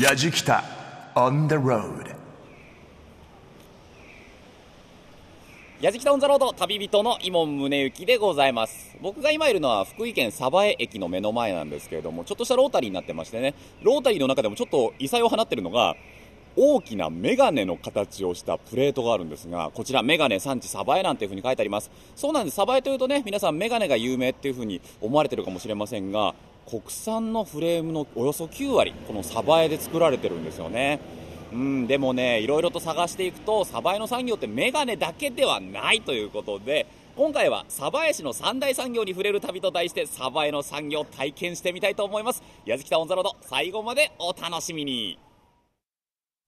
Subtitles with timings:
[0.00, 0.64] やじきた
[1.14, 2.16] on the road.
[5.82, 8.96] やじきたオンザロード旅人の伊門宗行でございます。
[9.02, 13.54] 僕が今いるのは福井県鯖江駅の目の前なんですけれどもちょっとしたロータリーになってましてね。
[13.82, 15.94] ロータリーの中でもちょっと異彩を放ってるのが
[16.56, 21.90] 大きなメガネの形をしたプレートがあるんですがこちらメガネ産地鯖江なんていう風に書いてあります。
[22.16, 26.34] そうなんです鯖江というとね皆さんメガネが有名っていう風に思われてるかもしれませんが
[26.70, 31.00] 国産のフレームのおよそ9割この鯖江で作られてるんですよね。
[31.52, 42.42] うんでもねいろいろと探していくと鯖江の産業ってメガネだけではないということで今回は鯖江市の三大産業に触れる旅と題して鯖江の産業を体験してみたいと思います。
[42.64, 45.18] 矢敷タオンザロード最後までお楽しみに。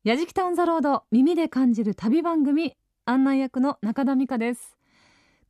[0.04, 4.77] やじきたオンザロード耳で感じる旅番組案内役の中田美香です。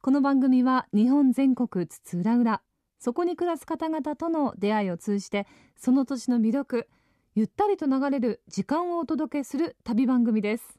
[0.01, 2.63] この番組は日本全国津々浦々
[3.03, 6.89] そこに暮らす方々との出会いを通じてその土地の魅力
[7.35, 10.79] ゆったりと流れる時間をお届けする旅番組です。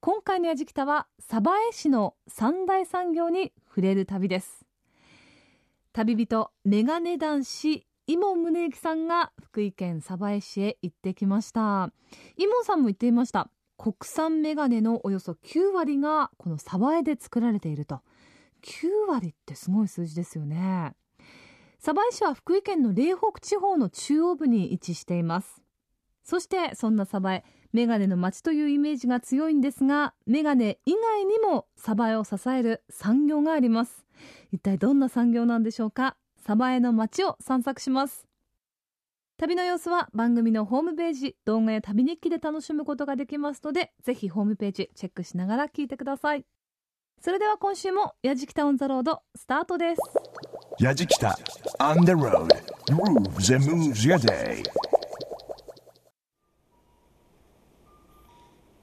[0.00, 4.66] 今回のやじきたは鯖江市の三大産業に触れる旅です。
[5.92, 11.92] 旅人メガネ男子伊門宗行さんが福井県鯖江市へ行ってきました。
[12.36, 13.48] 伊門さんも言っていました。
[13.78, 18.00] 国産メガネのおよそ9割がこの鯖江で作られていると。
[18.66, 20.94] 9割ってすごい数字ですよね。
[21.78, 25.62] 鯖江市は福井県の嶺北地方の中央部に位置しています。
[26.24, 34.04] そしてそんな鯖江メガネの街というイメージが強いんですがメガネ以外にも鯖江を支える産業があります。
[34.50, 36.16] 一体どんな産業なんでしょうか？
[36.44, 38.26] 鯖江の街を散策します。
[39.36, 46.46] 旅の様子は番組のホームページ動画や旅日記で楽しむことができますのでぜひホームページチェックしながら聞いてください。
[47.20, 50.02] それでは今週も「やじきた on the road」スタートです。
[50.78, 51.36] やじきた
[51.80, 52.46] on the road.
[52.88, 54.62] Grooves and moves your day.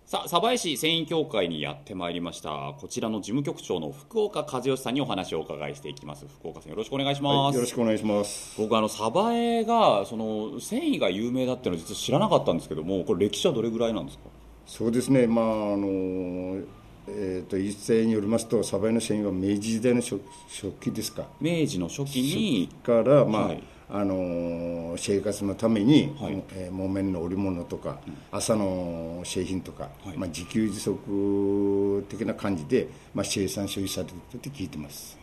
[0.05, 2.73] さあ鯖江市繊維協会にやってまいりました。
[2.79, 6.25] こちらの事務局長の福岡和義さんにお話をお伺いしていきます。
[6.27, 8.59] 福岡さんよろしくお願いします、よろしくお願いします。
[8.59, 14.23] 僕あの鯖江がその繊維が有名だっていうのは実は知らなかったんですけどもこれ歴史はどれぐらいなんですか？
[14.65, 15.47] そうですね、まああ
[15.77, 16.61] の
[17.07, 23.63] えー、と一斉によりますと、鯖江の繊維は明治時代の初初期ですか、明治の初期にから、まあはい。
[23.89, 26.43] あの生活のために、はい。
[26.55, 27.99] えー木綿の織物とか、
[28.31, 30.17] 朝の製品とか、はい。
[30.17, 35.17] まあ、自給自足的な感じで、まあ、生産消費されてって聞いてます。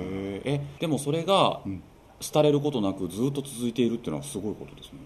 [0.00, 1.60] へえでもそれが
[2.32, 5.00] 廃れることなくずっと続いているっていうのはすごいことですね。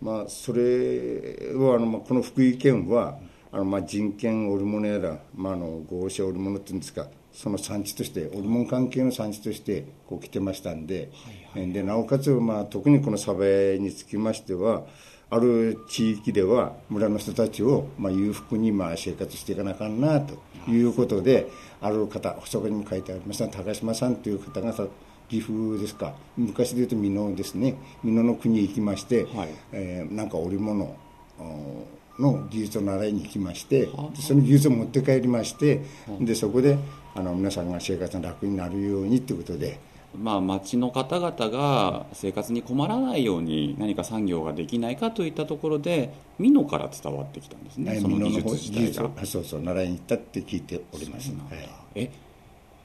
[0.00, 3.18] まあ、それはあの、まあ、この福井県は
[3.56, 11.10] あの、まあ、人権織物やら、まあ、あの合成織物っていうんですかその産地として織物関係の産地としてこう来てましたんで,、
[11.54, 14.84] でなおかつ、まあ、特にこの鯖江につきましては
[15.30, 20.38] ある地域では村の人たちを、まあ、裕福にまあ生活していかなあかんなと
[20.70, 21.48] いうことで
[21.80, 24.86] ある方そこにも書いてありました高島さんという方がさ
[25.28, 27.74] 岐阜ですか昔でいうと美濃ですね。
[28.04, 29.48] 美濃の国へ行きまして、はい。
[29.72, 30.96] えーなんか織物
[31.40, 31.84] お
[32.18, 33.90] の技術を習いに行きましてで
[34.20, 35.82] その技術を持って帰りまして
[36.20, 36.78] でそこで
[37.14, 39.78] あの皆さんが生活が楽になるようにということで。
[40.16, 46.10] まあ町の方々が生活に困らないように何か産業ができないかといったところで
[46.40, 49.10] 美濃から伝わってきたんですねその技術自体が。
[49.10, 51.56] をそうそう習いに行ったって聞いております、そうなんだ。
[51.56, 51.68] はい。
[51.96, 52.10] え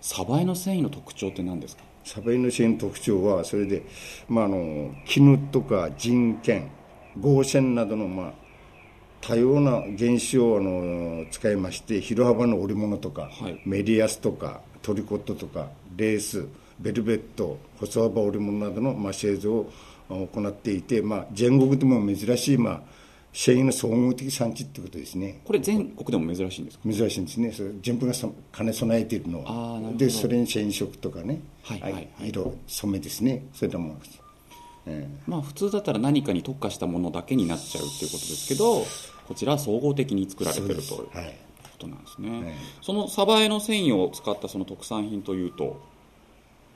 [0.01, 1.83] 鯖江の繊維の特徴って何ですか？
[2.03, 3.83] サバイの繊維の特徴はそれで、
[4.27, 6.69] まあ、あの絹とか人権
[7.19, 8.33] 合線などの、まあ、
[9.21, 13.61] 多様な原子をあの使いまして広幅の織物とか、はい。
[13.65, 16.47] メリアスとかトリコットとかレース
[16.79, 19.71] ベルベット細幅織物などの、まあ、製造を
[20.09, 22.81] 行っていて、まあ、全国でも珍しい、まあ、
[23.31, 25.39] 繊維の総合的産地ってことですね。
[25.45, 26.83] これ全国でも珍しいんですか？
[26.91, 27.51] 珍しいんですね。
[27.51, 32.09] それ全部がそ兼ね備えているのはでそれに染色とかね、はいはいはい。
[32.23, 33.45] 色染めですね。
[33.53, 34.19] そういったものです、
[34.87, 38.83] えまあ普通だったら何かに特化したものだけになっちゃうっていうことですけど
[39.31, 41.05] こちらは総合的に作られてるというこ
[41.77, 45.81] となんですね、えその鯖江の繊維を使ったその特産品というと？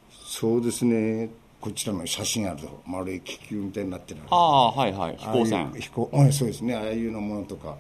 [0.10, 1.32] そうですね。
[1.60, 5.18] こちらの写真あると丸い気球みたいになってるああはいはい。
[5.18, 5.66] 飛行船。
[5.74, 6.76] いう飛行あそうですね。
[6.76, 7.76] ああいうようなものとか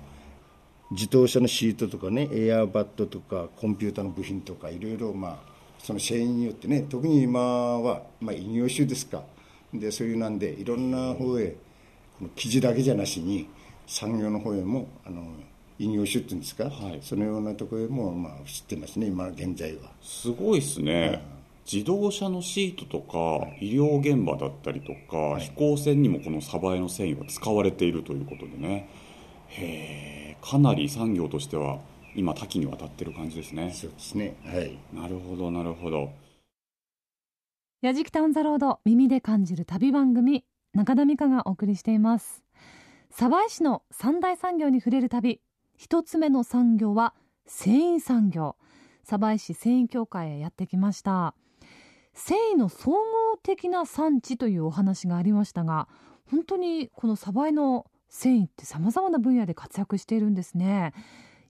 [0.91, 5.37] 自動車のシートとかねエアバットとかコンピューターの部品とかいろいろまあ
[5.79, 9.23] その繊維によってね特に今は、まあ、異業種ですか。
[9.73, 11.55] でそういうなんでいろんな方へ
[12.19, 13.47] この生地だけじゃなしに
[13.87, 15.23] 産業の方へもあの
[15.77, 16.99] 異業種っていうんですか、はい。
[17.01, 19.91] そのようなところへもまあ知ってますね今現在は。
[20.01, 21.21] すごいですね、
[21.71, 28.89] 自動車のシートとか医療現場だったりとか、飛行船にもこのサバエの繊維は使われているということでね。
[29.49, 31.79] へえかなり産業としては
[32.15, 33.71] 今多岐にわたってる感じですね。
[33.73, 34.35] そうですね。
[34.45, 34.77] はい。
[34.93, 36.11] なるほどなるほど。
[37.81, 40.43] やじきタウンザロード耳で感じる旅番組
[40.73, 42.44] 中田美香がお送りしています
[43.17, 45.39] 鯖江市の三大産業に触れる旅。
[45.77, 47.13] 一つ目の産業は
[47.47, 48.57] 繊維産業。
[49.05, 51.33] 鯖江市繊維協会へやってきました。
[52.13, 52.97] 繊維の総合
[53.41, 55.87] 的な産地というお話がありましたが
[56.29, 60.91] 本当にこの鯖江の繊維って様々な分野で活躍しているんですね。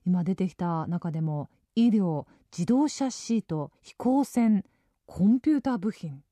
[0.06, 4.64] 今出てきた中でも医療自動車シート飛行船
[5.06, 6.22] コンピューター部品。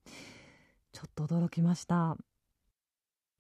[0.93, 2.17] ちょっと驚きました。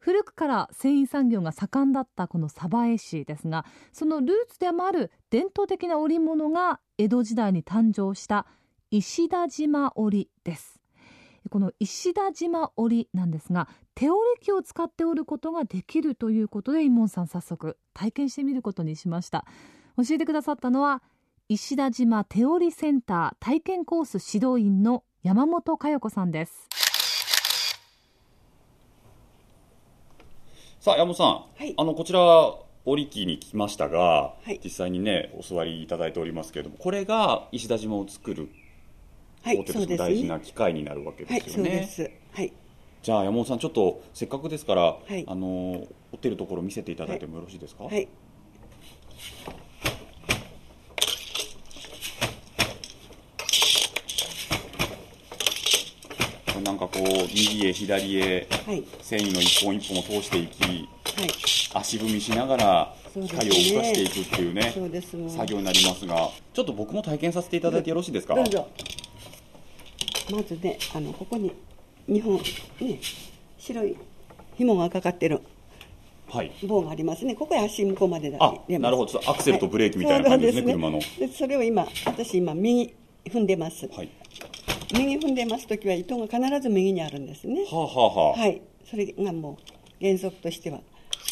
[0.04, 8.44] 古くから繊維産業が盛んだったこの鯖江市ですがそのルーツでもある伝統的な織物が江戸時代に誕生した
[8.90, 10.78] 石田島織です。
[11.50, 19.46] この石田島織なんですが手織り機を使って織ることができるということでイモンさん早速体験してみることにしました。
[19.96, 21.02] 教えてくださったのは
[21.48, 26.68] 石田島手織センター体験コース指導員の山本佳代子さんです。
[30.84, 31.72] さあ山本さん、はい。
[31.78, 32.20] あのこちら
[32.84, 34.60] 織り機に来ましたが、はい。
[34.62, 38.50] 実際にねお座りいただいておりますけれどもこれが石田島を作る
[39.42, 40.02] はい、工程としてそうです。
[40.02, 40.08] ね。
[40.10, 41.88] 大事な機械になるわけですよね。
[42.32, 42.52] はい、
[43.02, 45.24] じゃあ山本さんちょっとせっかくですから、い。
[45.26, 48.10] あの織ってるところ見せていただいてもよろしいですか、はい、こ
[56.56, 61.28] れなんかこう右へ左へはい、繊維の一本一本を通していきはい、
[61.74, 68.34] 足踏みしながら機械を動かしていくっていうねそうですもん作業になりますがちょっと僕も体験させていただいてよろしいですか？
[68.34, 68.42] ま
[70.42, 71.52] ずね、あのここに
[72.08, 72.38] 日本
[72.80, 72.98] ね
[73.58, 73.96] 白い
[74.56, 75.40] 紐がかかってる
[76.28, 76.50] はい。
[76.66, 77.34] 棒がありますね。
[77.34, 79.20] ここへ足向こうまでだあなるほど。
[79.30, 82.94] アクセルとブレーキみたいな感じですねはいそうなんででそれを今私今右
[83.26, 83.86] 踏んでます。
[83.86, 84.08] はい
[84.96, 87.64] 右踏んでます時は糸が必ず右にあるんですね。
[87.70, 90.82] はあはあはい、それがもう原則としては、は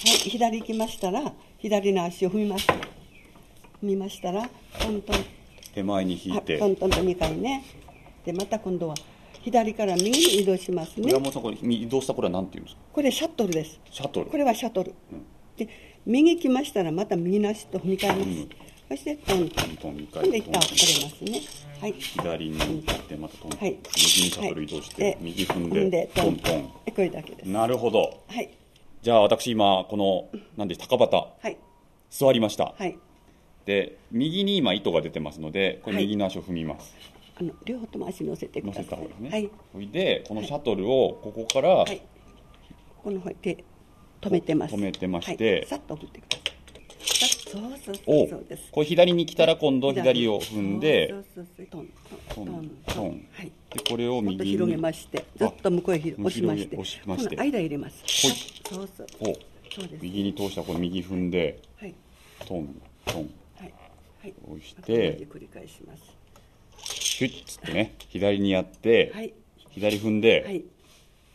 [0.04, 2.66] い、左行きましたら左の足を踏みます。
[2.66, 2.76] 踏
[3.82, 4.48] みましたら
[4.80, 5.16] トントン。
[5.74, 7.64] 手前に引いあてトントンと2回ね。
[8.24, 8.94] でまた今度は
[9.42, 11.10] 左から右に移動しますね。
[11.10, 12.82] 山本さんこれ移動したこれは何て言うんですか？
[12.92, 13.80] これシャトルです。
[13.90, 14.30] シャトル。
[14.30, 14.94] これはシャトル、
[15.56, 15.68] で
[16.04, 18.48] 右来ましたらまた右の足と踏み替えます、うん
[18.92, 21.40] そしてトントントン回で一旦折れますね
[21.80, 28.50] はい左に行ってまたトントン、はい右にシャトル移動して、はい右踏んでトントンこれだけですなるほどはい
[29.00, 31.56] じゃあ私今この何で高畑はい
[32.10, 32.98] 座りました、はい
[33.64, 36.96] で右に今糸が出てますのでこれ右の足を踏みます、
[37.40, 42.02] あの両方とも足乗せてください乗せた方がいいですね、はいそれでこのシャトルをここから、はい。
[43.04, 43.64] この方手
[44.20, 44.74] 止めてます。
[44.74, 47.31] 止めてまして、さっと振ってください。
[47.52, 48.44] そうそうそおう。
[48.70, 51.88] これ左に来たら今度左を踏んでそうそうそうトン
[52.34, 53.52] トントンはい。
[53.70, 58.02] でこれを右に広げまして、ずっと向こうへ押しまして、押しまして間入れます。
[58.02, 58.32] ほい
[58.76, 60.02] そうそうおそうです。
[60.02, 61.94] 右に通したこの右踏んではい
[62.46, 63.74] トントンはい
[64.22, 64.34] はい。
[64.48, 66.02] 押して繰り返します。
[66.84, 69.32] シュッつってね左にやって、はい
[69.70, 70.64] 左踏んで、はい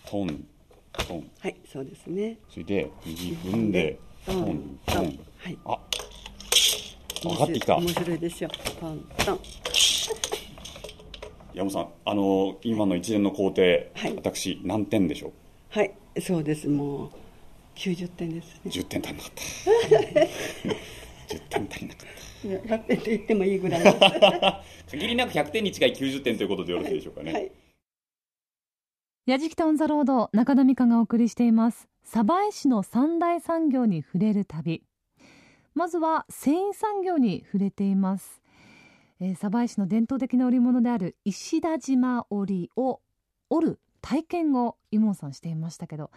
[0.06, 0.46] トン
[0.94, 2.38] トンはいそうですね。
[2.50, 5.58] それで右踏んでトントンはい。
[5.66, 5.80] あ
[7.24, 7.77] 上がってきた。
[7.77, 8.19] 面白い。
[8.19, 8.50] でしょ。
[8.79, 9.39] トントン。
[11.53, 14.15] 山本さんあの今の一連の工程、はい。
[14.15, 15.31] 私何点でしょう？
[15.69, 16.67] はいそうです。
[16.67, 17.09] もう
[17.75, 18.71] 90点ですね。
[18.71, 19.31] 10点足りなかっ
[21.27, 21.33] た。
[21.36, 22.07] 10点足りなかっ
[22.43, 23.83] いや100点と言ってもいいぐらい。
[24.89, 27.51] 限りなく100点に近い90点ということでよろしいでしょうかね、はい。
[29.25, 31.88] やじきたオンザロード中田美香がお送りしています。
[32.03, 34.83] 鯖江市の三大産業に触れる旅
[35.77, 38.41] まずは繊維産業に触れています、
[39.19, 43.00] えー、鯖江市の伝統的な織物である石田島織を
[43.51, 46.10] 織る体験をイモンさんしていましたけど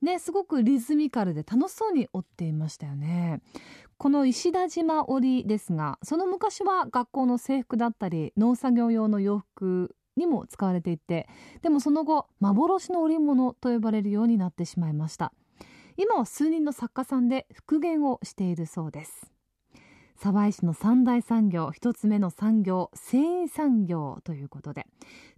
[0.00, 3.40] ねすごくリズミカルで楽しそうに織っていましたよね。
[3.98, 11.28] この石田島織ですがその昔は学校の制服だったり農作業用の洋服にも使われていて
[11.60, 15.32] でもその後幻の織物と呼ばれるようになってしまいました。
[15.96, 19.30] 今は数人の作家さんで復元をしているそうです。
[20.16, 24.86] 鯖江市の三大産業一つ目の産業繊維産業ということで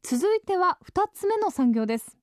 [0.03, 2.17] 続いては二つ目の産業です。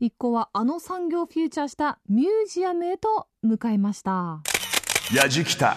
[0.00, 4.42] 一行はあの産業をフューチャーしたミュージアムへと向かいました。
[5.14, 5.76] 矢じきた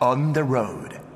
[0.00, 1.09] on the road.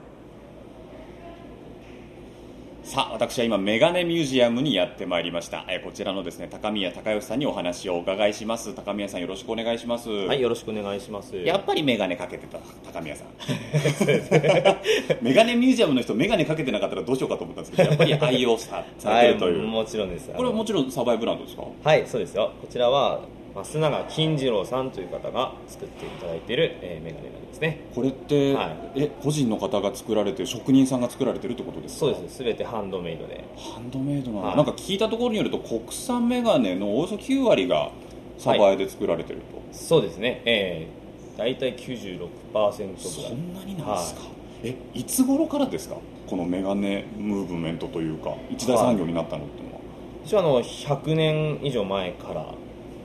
[2.84, 11.34] さあ私は今メガネミュージアムにやってまいりました、えーこちらのですね高宮孝義さんにお話をお伺いします高宮さんよろしくお願いしますはい、よろしくお願いします。
[11.36, 12.58] やっぱりメガネかけてた
[12.92, 13.28] 高宮さん
[15.24, 20.28] メガネミュージアムの人メガネかけてなかったらどうしようかと思ったんですけどやっぱり愛用さされてるという、はい、もちろんです。
[20.30, 21.62] これはもちろんサバイブランドですか？
[21.82, 22.52] はい、そうですよ。
[22.60, 23.20] こちらは
[23.54, 27.80] 増永金次郎さんという方が作っていただいている、えーメガネなんですね。
[27.94, 32.00] これって、はいえ個人の方が作られてる職人さんが作られてるってことですか？
[32.00, 32.36] そうです。
[32.38, 33.44] すべてハンドメイドで。
[33.56, 37.90] ハンドメイドなの、はいなんか聞いたところによると国産メガネのおよそ9割が
[38.38, 39.44] サバエで作られてると、
[39.76, 40.42] そうですね。
[40.44, 42.98] えー、大体96%ぐらい。
[42.98, 44.20] そんなになんですか、
[44.64, 45.96] えいつ頃からですか？
[46.28, 49.80] このメガネムーブメントというか一大産業になったのっていうのは、
[50.24, 52.46] 一応あの100年以上前から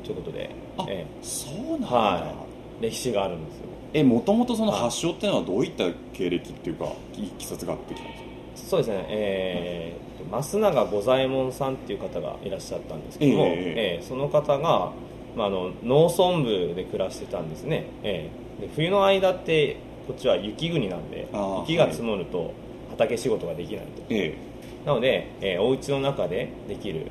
[0.09, 2.33] ということで、あ、えそうなんだ、ーは
[2.81, 3.65] い、歴史があるんですよ。
[3.93, 6.85] えもともとその発祥っていうのはどういった経歴っていうか
[7.15, 8.23] いきさつがあってきたんです
[8.63, 8.69] か？
[8.69, 14.91] そうですね、えーと、増永五左衛門さんっていう方がいらっしゃったんですけども、えええーその方が、
[15.35, 21.29] まあ、あの農村部で暮らしてたんですね、えーで冬の間ってこっちは雪国なんで
[21.61, 22.53] 雪が積もると
[22.89, 24.35] 畑仕事ができないと、え
[24.85, 27.07] なので、えーお家の中でできる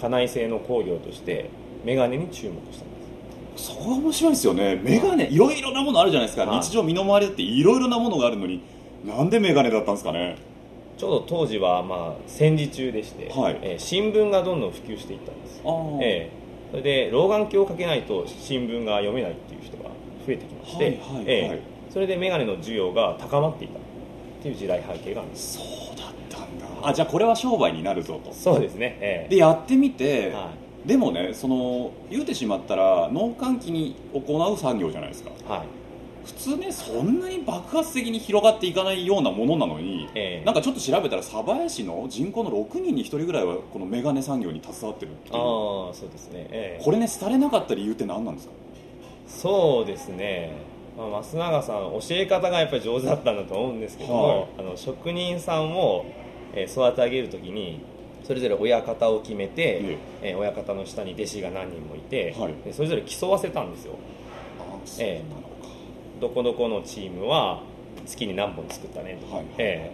[0.00, 1.50] 家内製の工業として
[1.88, 3.64] メガネに注目したんです。
[3.68, 4.78] そこが面白いですよね。
[4.84, 5.38] メガネい。
[5.38, 6.60] ろいろなものあるじゃないですか、はい。
[6.60, 8.60] 日常身の回りだっていろいろなものがあるのに
[9.06, 10.36] なんでメガネだったんですかね。
[10.98, 13.58] ちょうど当時は、まあ、戦時中でして、はい。
[13.62, 15.62] えー新聞がどんどん普及していったんです。
[15.64, 15.98] あー。
[16.02, 16.30] ええ
[16.72, 19.84] それで老眼鏡をかけないと新聞が読めないっていう人が
[20.26, 21.24] 増えてきまして、はいはいはい。
[21.26, 23.80] ええそれで眼鏡の需要が高まっていたっ
[24.42, 25.56] ていう時代背景があるんです。
[25.56, 25.62] そ
[25.94, 26.66] うだったんだ。
[26.82, 28.30] あじゃあこれは商売になるぞと。
[28.34, 30.50] そうですね、ええでやってみて、は
[30.86, 35.30] でもねその言うてしまったら農閑期に行う産業じゃないですか。
[35.46, 35.66] はい。
[36.24, 40.44] 普通ねそんなに爆発的に広がっていかないようなものなのに、ええ。
[40.44, 45.34] なんかちょっと調べたら鯖江市の人口の6人に1人ぐらいはこのメガネ産業に携わってるっていう。
[45.36, 45.38] あ
[45.90, 46.84] あそうですね、ええ。
[46.84, 48.52] これね廃れなかった理由って何なんですか？
[49.26, 50.52] そうですね、
[50.96, 54.46] まあ、増永さん教え方がやっぱり上手だったんだと思うんですけども、はい。
[54.58, 56.04] あの職人さんを、
[56.54, 57.80] えー育て上げるときに
[58.28, 60.34] それぞれ親方を決めて、ええ。
[60.34, 62.52] ー親方の下に弟子が何人もいて、はい。
[62.62, 63.94] でそれぞれ競わせたんですよ。
[64.60, 65.24] あそうなのか、
[66.20, 67.62] どこどこのチームは
[68.04, 69.26] 月に何本作ったねと。
[69.28, 69.92] か、はいえ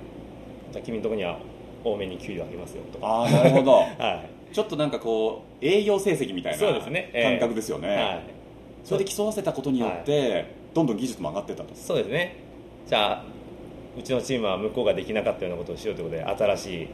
[0.68, 0.72] え。
[0.72, 1.38] じゃあ君のとこには
[1.84, 2.98] 多めに給料あげますよと。
[2.98, 3.72] か、ああなるほど。
[4.02, 4.52] はい。
[4.52, 7.10] ちょっとなんかこう営業成績みたいなそうですね。
[7.12, 7.38] ええ。
[7.38, 8.22] 感覚ですよね、はい、
[8.82, 11.72] それで競わせたことによって、どんどん技術も上がってったと。
[11.76, 12.34] そうですね。
[12.88, 13.24] じゃあ
[13.96, 16.88] うちのチームは向こうができなかったようなことをしようということで新しい、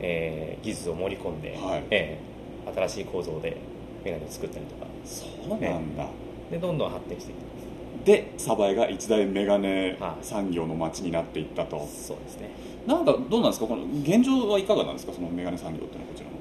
[0.00, 1.84] えー技術を盛り込んで、はい。
[1.90, 2.18] え
[2.66, 3.56] え新しい構造で
[4.04, 4.86] メガネを作ったりとか。
[5.04, 6.08] そうなんだ、
[6.50, 10.24] でどんどん発展していってまで鯖江が一大メガネはい。
[10.24, 12.50] 産業の街になっていったと、すそうですね。
[12.86, 13.66] なんかどうなんですか？
[13.66, 15.12] この現状はいかがなんですか？
[15.12, 16.36] そのメガネ産業っていうのはこちらの。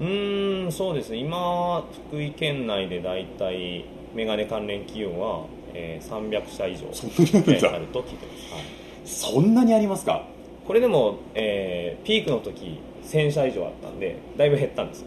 [0.00, 1.18] うーんそうですね。
[1.18, 8.62] 今福井県内で大体メガネ関連企業は、えー300社以上あると聞いてます、はい。
[9.04, 10.26] そんなにありますか？
[10.68, 15.00] これでも、えーピークの時1000社以上あったんでだいぶ減ったんです。
[15.00, 15.06] よ、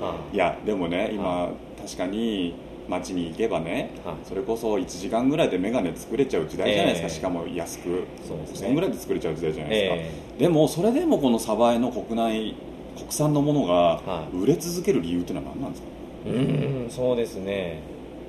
[0.00, 0.36] はい。
[0.36, 2.54] やでもね今、は確かに
[2.88, 4.16] 街に行けばね、はい。
[4.24, 7.14] それこそ1時間ぐらいでメガネ作れちゃう時代じゃないですか、ええ。
[7.14, 8.04] しかも安く。
[8.26, 8.68] そうですね。
[8.68, 9.94] 5000円ぐらいで作れちゃう時代じゃないですか、
[10.38, 12.54] えでもそれでもこの鯖江の国内
[12.96, 14.36] 国産のものがはい。
[14.36, 15.88] 売れ続ける理由っていうのは何なんですか、
[16.26, 17.80] うーんそうですね。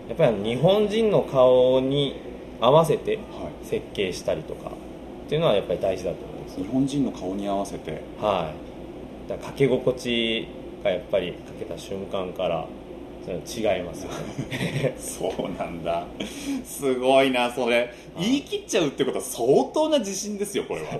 [0.10, 2.16] やっぱり日本人の顔に
[2.60, 4.72] 合わせては設計したりとか
[5.26, 8.02] っていうのはやっぱり大事だと思うんです日本人の顔に合わせて。
[8.20, 8.54] は
[9.28, 9.30] い。
[9.30, 10.48] だかけ心地
[10.84, 12.68] がやっぱりかけた瞬間から
[13.28, 14.12] 違いますよ
[14.50, 14.96] ね。
[15.00, 16.06] そうなんだ。
[16.66, 17.94] すごいなそれ。
[18.18, 21.00] 言い切っちゃうってことは相当な自信ですよこれは。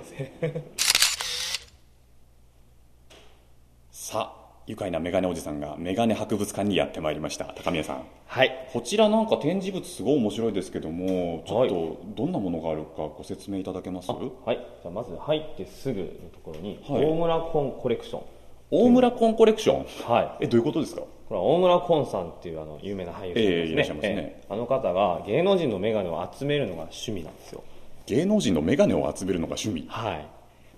[3.90, 4.39] さあ
[4.70, 7.46] 愉快なメガネおじさんがメガネ博物館にやってまいりました。
[7.56, 8.04] 高宮さん。
[8.26, 8.68] はい。
[8.72, 11.68] こちらなんか展示物すごい面白いですけどもちょっはい。
[11.68, 14.12] とどんなものがあるかご説明いただけます？
[14.12, 14.56] あはい。
[14.80, 17.04] じゃあまず入ってすぐのところにはい。
[17.04, 18.22] 大村コンコレクション。
[18.70, 19.86] 大村コンコレクション？
[20.08, 20.44] はい。
[20.44, 21.00] えどういうことですか？
[21.00, 24.14] これは大村コンさんっていうあの有名な俳優さんですね、ええいらっしゃいますね。
[24.14, 27.64] ええあの方が芸能人の眼鏡を集めるのが趣味なんですよ。
[28.06, 29.88] 芸能人のメガネを集めるのが趣味。
[29.88, 30.28] はい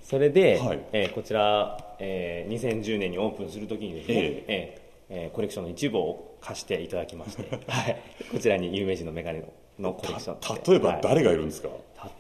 [0.02, 0.80] それで、はい。
[0.92, 4.44] えーこちら、えー2010年にオープンするときにですね、ええ。
[4.48, 4.78] え
[5.10, 7.96] えーコレクションの一部を貸していただきまして、 はい、
[8.32, 9.46] こちらに有名人のメガネの
[9.78, 10.70] のコレクション。
[10.70, 11.00] 例えばはい。
[11.02, 11.68] 誰がいるんですか、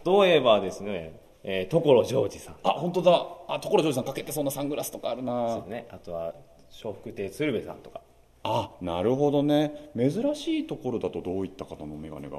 [0.06, 1.12] 例えばですね、
[1.44, 2.56] えー所ジョージさん。
[2.62, 3.26] あ本当だ。
[3.48, 5.56] あ所ジョージさんかけてそうなサングラスとかあるな。
[5.56, 5.86] ですね。
[5.90, 6.34] あとは
[6.82, 8.00] 笑福亭鶴瓶さんとか。
[8.44, 9.90] あなるほどね。
[9.96, 12.38] 珍しいところだとどういった方のメガネが？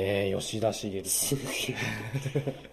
[0.00, 1.38] えー、吉田茂さん。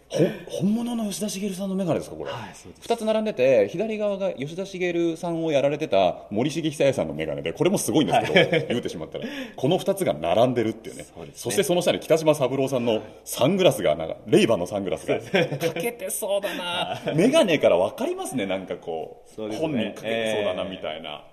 [0.09, 0.19] ほ
[0.61, 2.87] 本物の吉田茂さんの眼鏡ですかこれ、はいそうです。
[2.87, 11.01] 2つ並んでて左側が吉田茂さんをやられてた森重久彌さんの眼鏡でこれもすごいんですけど、言うてしまったらこの2つが並んでるっていうね。
[11.03, 11.31] ね。
[11.33, 17.01] そしてその下に北島三郎さんのサングラスがなんかレイバンのサングラスがかけてそうだな。
[17.15, 19.57] 眼鏡から分かりますねなんかこうね。
[19.57, 21.23] 本人かけてそうだなええみたいな、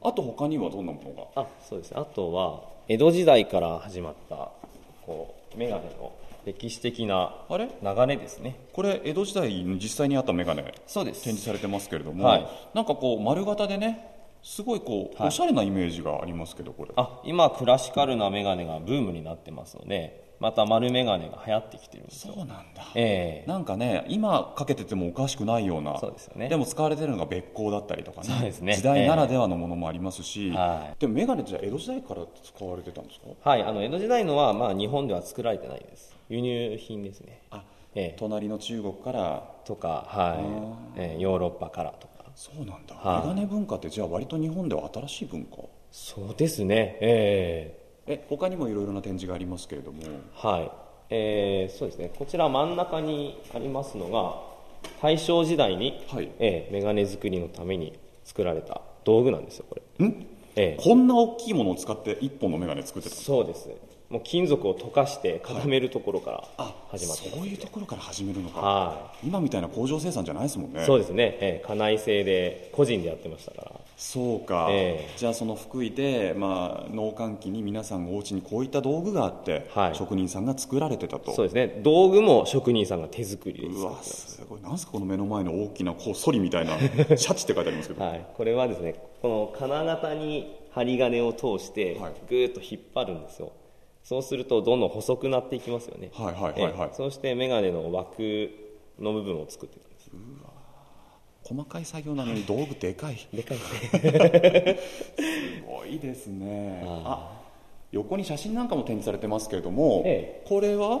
[0.00, 1.42] あと他にはどんなものが？
[1.42, 1.90] あそうです。
[1.90, 4.52] ねあとは江戸時代から始まった
[5.04, 6.12] こう眼鏡の
[6.44, 7.68] 歴史的なあれ？
[7.82, 8.66] 流れですね。
[8.72, 11.24] これ江戸時代に実際にあった眼鏡そうです。
[11.24, 12.46] 展示されてますけれども、はい。
[12.74, 14.06] なんかこう丸型でね
[14.42, 15.28] すごいこう、はい。
[15.28, 16.92] おしゃれなイメージがありますけどこれ。
[16.96, 22.32] あ今クラシカルな眼鏡がブームになってますのでまた丸眼鏡が流行ってきてるんですよ。
[22.34, 22.82] そうなんだ。
[22.94, 23.48] ええ。
[23.48, 26.48] なんかね今かけててもおかしくないようなそうですよね。
[26.48, 28.74] でも使われてるのが別光だったりとかねそうですね。
[28.74, 33.50] 時代ならではのものもありますし、はいでも眼鏡ってじゃあ江戸時代から使われてたんですか？
[33.50, 36.16] はいあの江戸時代のは、まあ、日本では作られてないです。
[36.30, 37.42] 輸入品ですね。
[37.50, 37.62] あ
[37.94, 38.16] ええ。
[38.18, 39.42] 隣の中国から？
[39.66, 41.00] とか、はい。
[41.00, 42.24] ええヨーロッパからとか。
[42.34, 43.28] そうなんだ、はい。
[43.28, 45.56] 眼鏡文化ってじゃあ割と日本では新しい文化？
[45.90, 46.96] そうですね。
[47.00, 47.79] ええ
[48.28, 49.98] 他にもいろいろな展示がありますけれども。
[50.02, 50.70] えはい。
[51.10, 52.12] えーそうですね。
[52.18, 54.40] こちら真ん中にありますのが
[55.02, 56.30] 大正時代に、はい。
[56.38, 60.06] ええ眼鏡作りのために作られた道具なんですよこれ。
[60.06, 60.26] ん？
[60.56, 60.82] ええ。
[60.82, 63.20] こんな大きいものを使って一本の眼鏡作ってたの？
[63.22, 63.68] そうです。
[64.08, 70.82] もう金属を溶かして固めるところからあ始まってます、そういうところから始めるのか、は今みたいな工場生産じゃないですもんね。
[70.82, 75.18] いそうですね、ええ家内製で個人でやってましたからそうか、ええ。
[75.18, 79.94] じゃあその福井で、まあ、農閑期に皆さんお家にこういった道具があって、はい。
[79.94, 81.34] 職人さんが作られてたと。
[81.34, 81.82] そうですね。
[81.82, 84.62] 道具も職人さんが手作りでうわますすごい。
[84.62, 86.78] なんすかこの目の前の大きなこうソリみたいな
[87.14, 92.12] シャチって書いてありますけど、はい、これはですねこの金型に針金を通してはい。
[92.26, 93.52] ぐーっと引っ張るんですよ、
[94.02, 96.08] そうするとどんどん細くなっていきますよね。
[96.14, 96.72] はいはいはいはい。
[96.88, 96.94] ええ。
[96.94, 98.48] そうして眼鏡の枠
[98.98, 100.10] の部分を作ってたんです
[101.50, 103.16] 細かい作業なのに道具でかい。
[103.28, 104.80] すでかいですね
[105.66, 106.82] ごいですね。
[106.86, 107.40] ああ。
[107.90, 111.00] 横に写真なんかも展示されてますけれども、えこれは？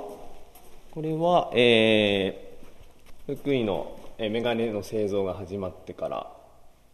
[0.90, 2.50] これは、えー
[3.32, 6.32] 福井のえ鏡の製造が始まってから。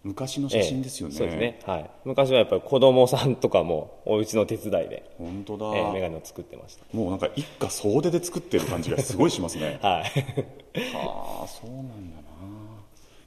[0.05, 9.81] 昔の写真ですよね、ええそうですね、はい、昔はやっぱり子供さんとかもお家の手伝いで、本当だ、え鏡を作ってましもうなんか一家総出で作ってる感じがすごいしますね。
[9.83, 10.03] た はい。
[10.95, 12.66] はあそうなんだな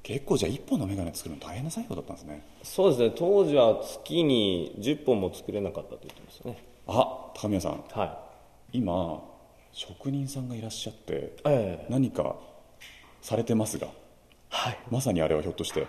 [0.09, 2.43] 結構じゃあ一本の眼鏡作るの大変な作業だったんですね。
[2.63, 3.13] そうですね。
[3.15, 6.63] 当時は月に10本も作れなかったと言ってましたね。
[6.87, 7.83] あ高宮さん。
[7.91, 8.19] は
[8.73, 9.23] 今
[9.71, 11.85] 職人さんがいらっしゃっていええ。
[11.91, 12.35] 何か
[13.21, 13.87] されてますが？
[14.49, 14.79] はい。
[14.89, 15.85] まさにあれはひょっとして。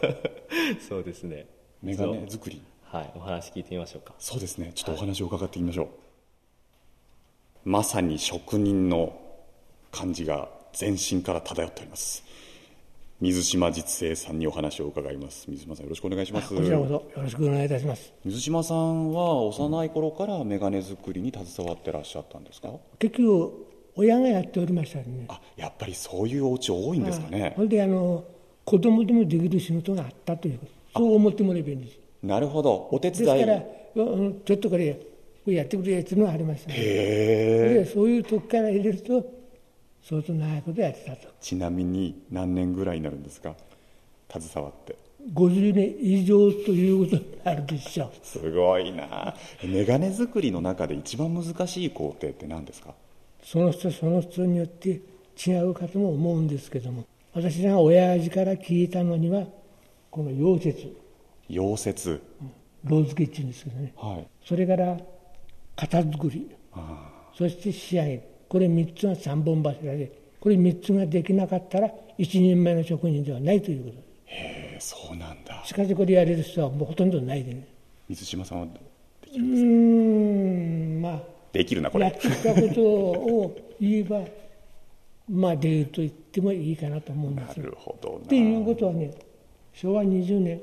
[0.88, 1.48] そうですね。
[1.82, 2.62] 眼鏡作り。
[2.84, 3.12] はい。
[3.14, 4.14] お話聞いてみましょうか。
[4.18, 4.72] そうですね。
[4.74, 5.90] ちょっとお話を伺ってみましょ
[7.66, 9.20] う、まさに職人の
[9.92, 12.24] 感じが全身から漂っております
[13.20, 15.46] 水島実生さんにお話を伺います。
[15.48, 16.54] 水島さんよろしくお願いします。
[16.54, 18.12] こちらこそよろしくお願いいたします。
[18.24, 22.70] 水島さんは幼い頃から眼鏡作りに携わってらっしゃったんですか？
[23.00, 25.24] 結局、親がやっておりましたね。
[25.26, 27.54] あやっぱりそういうお家多いんですかね。
[27.56, 28.24] それであの
[28.64, 31.98] 子供でもできる仕事があったということ、そう思ってもらえばいいんです。
[32.22, 32.88] なるほど。
[32.92, 33.62] お手です伝いから、
[33.96, 34.96] うんちょっとこれ、
[35.46, 36.76] やってくれやっていうのがありましたね。
[36.76, 36.80] へ
[37.72, 39.37] えでそういうとこから入れると、
[40.08, 41.28] 相当長いことやってたと。
[41.40, 43.54] ちなみに何年ぐらいになるんですか？
[44.30, 44.96] 携わって。
[45.34, 48.10] 50年以上ということになるでしょう。
[48.22, 49.34] すごいな。
[49.62, 52.94] 眼鏡作りの中で一番難しい工程って何ですか？
[53.42, 55.02] その人その人によって
[55.46, 59.44] 違うかとも思うんですけども、私が親父から聞いたのには、
[60.10, 60.90] この溶接、
[61.50, 62.22] 溶接。
[62.84, 63.92] ロー付けっていうんですけどね。
[63.96, 64.26] はい。
[64.42, 64.96] それから
[65.76, 66.48] 型作り、
[67.36, 75.68] そして仕上げ、これ3つが3本柱で、これ3つができなかったら、一人前の職人ではないということでへえそうなんだす。
[75.68, 77.66] しかしこれやれる人はもうほとんどないでね。
[78.08, 84.20] 水島さんはうーん、まできるなこあ、やっれてきたことを言えば、
[85.28, 87.64] まあ、できると言ってもいいかなと思うんですよ。
[87.64, 89.12] なるほどっていうことはね、
[89.72, 90.60] 昭和20年、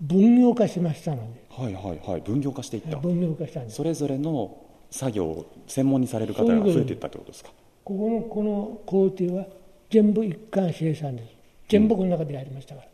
[0.00, 3.76] 分業化しましたので、なはいはいはい分業化していった分業化したんです。
[3.76, 4.61] それぞれの
[4.92, 7.50] 作業を専門にされる方が増えていったってことですか？
[7.82, 9.46] ここのこの工程は
[9.90, 11.28] 全部一貫生産です。
[11.68, 12.88] 全部この中でやりましたから。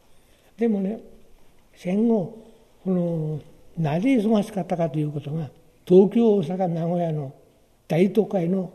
[0.57, 1.01] でもね、
[1.75, 2.39] 戦後、
[2.85, 3.41] この、
[3.77, 5.51] なぜ忙しかったかということが、
[5.85, 7.35] 東京、大阪、名古屋の
[7.87, 8.73] 大都会の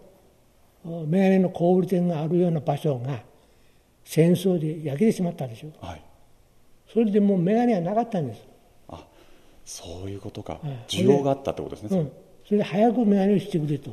[0.86, 3.22] おメガネの小売店があるような場所が
[4.04, 5.72] 戦争で焼けてしまったでしょ。
[5.86, 6.02] はい
[6.94, 8.46] それでもうメガネがなかったんです。
[8.90, 9.04] あ
[9.66, 12.12] そういうことかはい需要があったってことですね、うん。
[12.46, 13.92] それで早くメガネをしてくれと。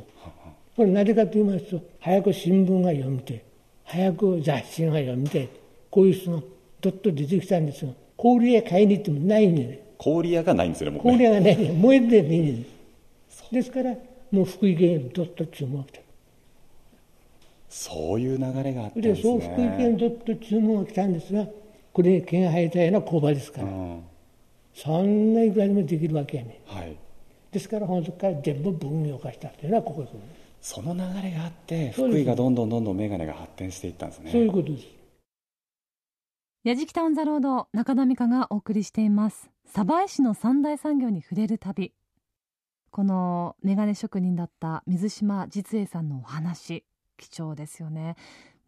[0.75, 3.43] これなぜかと言いますと早く新聞が読みて
[3.83, 5.49] 早く雑誌が読みて
[5.89, 6.41] こういう人が
[6.79, 9.79] どっと出てきたんですが氷屋買いに行ってもないんでね。
[9.97, 11.11] 氷屋がないんですよねもうね。
[11.11, 12.69] 氷屋がないんで燃えてないんで
[13.29, 13.95] すですから
[14.31, 15.99] もう福井県にどっと注文が来た。
[17.69, 19.23] そういう流れがあったんでですね。
[19.23, 21.45] そう福井県にどっと注文が来たんですが
[21.91, 24.03] これ毛が生えたような工場ですから、うん。
[24.73, 26.61] そんないくらでもできるわけやね。
[26.65, 26.95] はい
[27.51, 30.19] ですから本当から全部分業化したというのはここですね。
[30.61, 34.31] その流れがあって福井がどんどんどんどんメガネが発展していったんですね。
[34.31, 34.87] そういうことです。
[36.63, 39.49] やじきたオンザロード中田美香がお送りしています。
[39.65, 41.93] 鯖江市の三大産業に触れる旅。
[42.91, 46.85] このメガネ職人だった水島実栄さんのお話。
[47.17, 48.15] 貴重ですよね。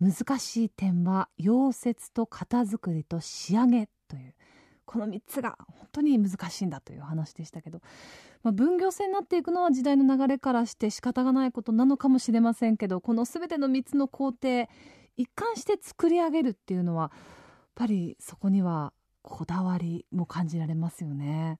[0.01, 4.33] 難しい点は溶接と型作りと仕上げという
[4.85, 7.81] この3つが本当に難しいんだという話でしたけど、
[8.43, 14.67] まあ、分業制になっていくのは時代の流れからして仕方がないことなのかもしれませんけどこの全ての3つの工程
[15.17, 17.11] 一貫して作り上げるっていうのはやっ
[17.75, 21.59] ぱりそこにはこだわりも感じられますよね。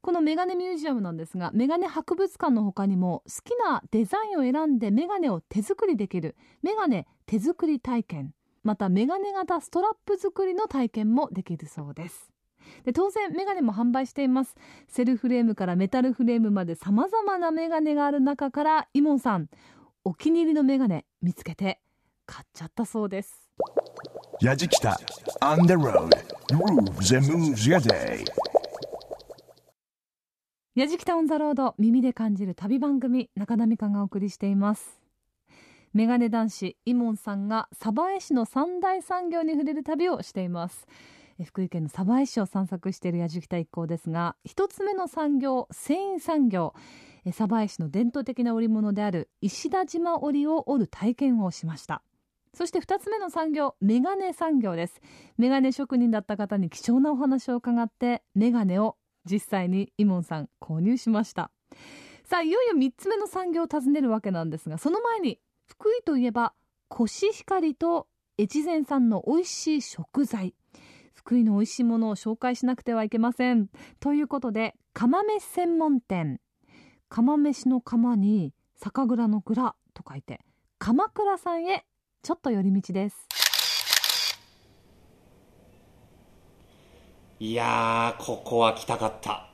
[0.00, 8.34] このメガネミュージアムなんですがメガネ博物館の他にも好きなデザインを選んでメガネを手作りできるメガネ手作り体験。
[8.62, 12.30] またメガネ型ストラップ作りの体験もできるそうです。
[12.84, 14.54] で当然メガネも販売しています。
[14.88, 19.48] セルフレームからメタルフレームまで様々なメガネがある中からイモンさん
[20.04, 21.80] お気に入りのメガネ見つけて
[22.26, 23.50] 買っちゃったそうです。
[24.40, 24.96] Yajikita
[25.40, 26.10] on the road
[26.52, 28.24] grooves and moves your day.
[30.74, 35.01] やじきたオンザロード耳で感じる旅番組中田美香がお送りしています
[35.94, 40.86] メガネ男子イモンさんが鯖江市の三大産業に触れる旅をしています。
[41.44, 46.72] 福井県の鯖江市を散策しているやじきた一行ですが一つ目の産業繊維産業。
[47.30, 52.02] 鯖江市の伝統的な織物である石田島織を織る体験をしました。
[52.54, 54.98] そして2つ目の産業メガネ産業です。
[55.36, 58.96] メガネ職人だった方に貴重なお話を伺ってメガネを
[59.30, 61.50] 実際にイモンさん購入しました。
[62.24, 65.38] さあいよいよ3つ目の産業を訪ねるわけなんですがその前に
[65.72, 66.52] 福井といえば
[66.88, 68.06] コシヒカリと
[68.38, 70.54] 越前産の美味しい食材。
[71.14, 73.68] 福井の美味しいものを紹介しなくてはいけません。
[73.98, 76.40] ということで釜飯専門店。
[77.08, 80.40] 釜飯の釜に酒蔵の蔵と書いて
[80.78, 81.86] 鎌倉さんへ
[82.22, 83.26] ちょっと寄り道です。
[87.40, 89.48] いやーここは来たかった。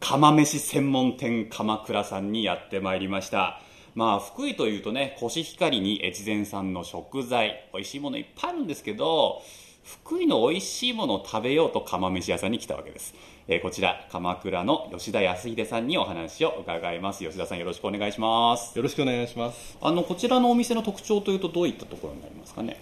[0.00, 3.60] 釜飯専門店鎌倉さんにやってまいりました。
[3.94, 9.42] まあ福井というとねコシヒカリに越前産の食材美味しいものいっぱいあるんですけど
[9.82, 13.14] 福井の美味しいものを食べようと釜飯屋さんに来たわけです、
[13.48, 17.24] えーこちら鎌倉の吉田康秀さんにお話を伺います。
[17.24, 18.76] 吉田さんよろしくお願いします。
[18.76, 22.78] よろしくお願いします、あのこちらのお店の特徴というとどういったところになりますかね？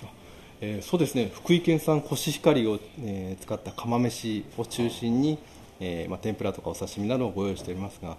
[0.61, 1.31] えーそうですね。
[1.33, 5.39] 福井県産コシヒカリを、えー使った釜飯を中心に、
[5.81, 8.19] えーまあ、天ぷらとかお刺身などをご用意しておりますが、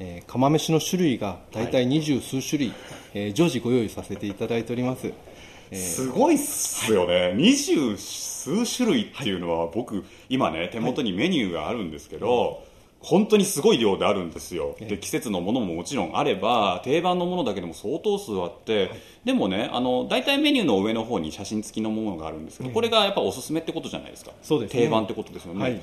[0.00, 2.72] えー釜飯の種類が大体二十数種類、
[3.14, 5.12] えー常時ご用意させていただいております、
[5.70, 12.64] えーすごいっすよね、二十数種類っていうのは、僕、今ね、手元にメニューがあるんですけど、
[13.00, 18.90] 本当にすごい量であるんですよ、で季節のものももちろんあれば、定番のものだけでも相当数あって、
[19.24, 24.82] でもね、あの大体メニューの上の方に写真付きのものがあるんですけど、これがやっぱおすすめってことじゃないですか、そうですね。
[24.82, 25.80] 定番ってことですよね、はい。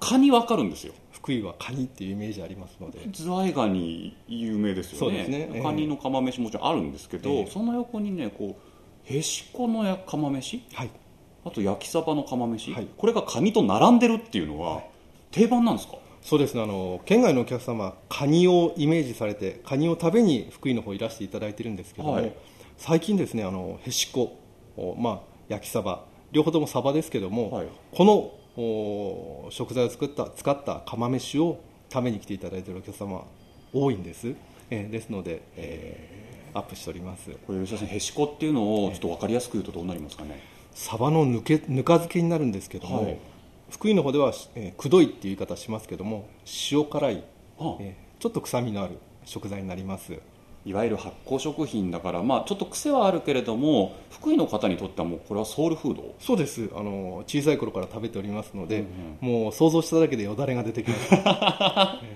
[0.00, 2.98] カニわかるんですよ、福井はカニっていうイメージありますので。
[3.12, 4.98] ズワイガニ有名ですよね。
[4.98, 5.48] そうですね。
[5.54, 5.62] ええ。
[5.62, 7.46] カニの釜飯もちろんあるんですけど、ええ。
[7.46, 10.64] その横にねこうへしこのや釜飯？
[10.74, 10.90] はい。
[11.44, 12.88] あと焼きサバの釜飯、はい。
[12.96, 14.82] これがカニと並んでるっていうのは
[15.30, 15.94] 定番なんですか？
[16.22, 16.62] そうですね。
[16.62, 22.32] あの県外のお客様カニをイメージされてカニを食べに福井の方いらしていただいてるんですけども、はい。
[22.78, 24.40] 最近ですねあのへしこ、
[24.76, 27.68] おまあ、焼きサバ両方ともサバですけども、はい。
[27.92, 31.60] このお食材を作った使った釜飯を
[31.90, 33.26] 食べに来ていただいているお客様
[33.72, 34.34] 多いんです、
[34.70, 36.22] えーですので、えー
[36.54, 37.30] アップしております。
[37.46, 40.38] これ吉田さんへしこっていうのをちょっと分かりやすく言うとどうなりますかね？
[40.74, 43.18] サバのぬけぬか漬けになるんですけども、はい。
[43.70, 46.28] 福井の方では、えーくどいっていう言い方しますけども
[46.70, 47.24] 塩辛い、
[47.58, 47.76] あ。
[47.80, 50.12] えーちょっと臭みのある食材になります
[50.64, 56.14] いわゆる発酵食品だから、まあ、ちょっと癖はあるけれども福井の方にとってはもうこれはソウルフード？
[56.20, 56.70] そうです。
[56.74, 58.84] あの小さい頃から食べておりますので、
[59.22, 60.96] うんもう想像しただけでよだれが出てきま
[61.98, 62.06] す。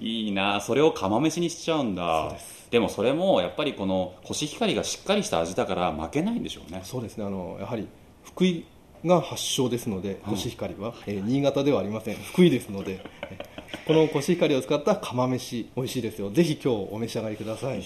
[0.02, 0.60] いいな。
[0.60, 2.32] それを釜飯にしちゃうんだ。
[2.70, 6.80] でもそれもやっぱりこのコシヒカリがしっかりした味だから負けないんでしょうね。
[6.84, 7.24] そうですね。
[7.24, 7.86] あのやはり
[8.24, 8.64] 福井
[9.04, 12.16] が発祥ですのでコシヒカリは、えー新潟ではありません。
[12.16, 16.30] 福井ですのでえーこのコシヒカリを使った釜飯美味しいですよ。
[16.30, 17.82] ぜひ今日お召し上がりください。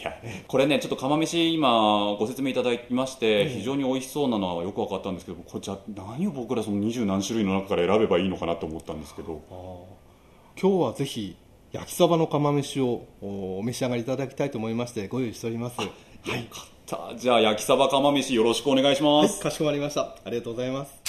[0.46, 9.40] これねちょっと釜飯今ご説明いただきまして非常に美味しそうなのはよく分かったんですけどこれじゃあ何を僕らその二十何種類の中から選べばいいのかなと思ったんですけど。
[10.60, 11.36] 今日はぜひ
[11.72, 15.78] 焼きサバの釜飯をおお召し上がりいただきたいと思いましてご用意しております。
[15.80, 15.90] はい
[16.86, 20.02] さあじゃあ焼きサバ釜飯よろしくお願いします、かしこまりました。
[20.02, 21.03] ありがとうございます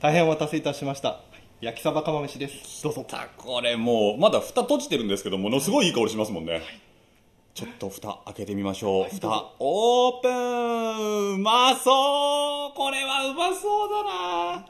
[0.00, 1.18] 大変お待たせいたしました。
[1.60, 2.84] 焼きサバ釜飯です。
[2.84, 3.04] どうぞ。
[3.36, 6.62] これもうまだ蓋閉じてるんですけどものすごいいい香りしますもんね、
[7.52, 11.34] ちょっと蓋開けてみましょう、蓋オープン。
[11.34, 12.76] うまそう。
[12.76, 14.04] これはうまそうだ
[14.60, 14.66] な。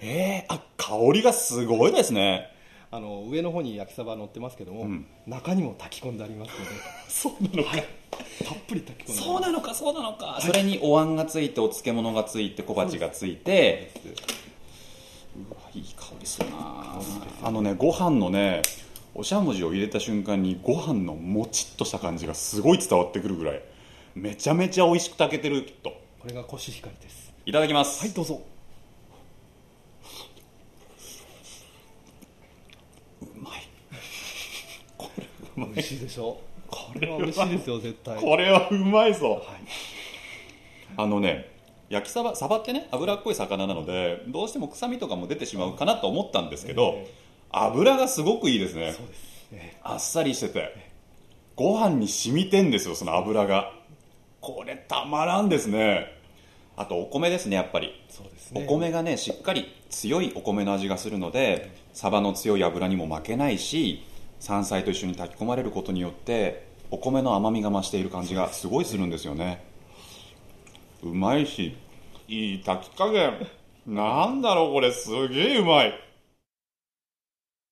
[0.00, 2.48] えー、あ香りがすごいですね
[2.92, 4.88] あの上の方に焼きサバ乗ってますけども、
[5.26, 6.70] 中にも炊き込んでありますので。
[7.08, 13.92] そうなのか、たっぷり炊き込んでそうなのかそうなのか、それにお椀がついてお漬物がついて小鉢がついて
[15.36, 16.50] うわいい香りする。
[16.50, 17.00] な
[17.44, 18.62] あのねご飯のね
[19.14, 23.62] おしゃもじを入れた瞬間にご飯のもちっとした感じがすごい伝わってくるぐらい
[24.14, 25.90] めちゃめちゃ美味しく炊けてるきっと。
[26.18, 27.32] これがコシヒカリです。
[27.46, 28.00] いただきます。
[28.00, 28.40] はいどうぞ
[35.66, 36.38] 美味しいでしょ？
[36.68, 38.20] これは美味しいですよ 絶対。
[38.20, 39.42] これはうまいぞ、
[40.96, 41.50] あのね
[41.88, 47.06] 焼きサバサバってね脂っこい魚なのでどうしても臭みとかも出てしまうかなと思ったんですけど、
[47.50, 48.94] 油がすごくいいですね。
[49.82, 50.72] あっさりしてて
[51.56, 53.72] ご飯に染みてんですよその油が。
[54.40, 56.06] これたまらんですね。
[56.76, 57.92] あとお米ですねやっぱり。
[58.54, 64.02] お米がねしっかり強いお米の味がするのでサバの強い油にも負けないし
[64.40, 69.64] 山菜と一緒に炊き込まれることによってお米の甘みが増している感じがすごいするんですよね。
[71.02, 71.76] うまいし
[72.26, 73.46] いい炊き加減。
[73.86, 74.92] なんだろうこれ。
[74.92, 75.94] すげえうまい。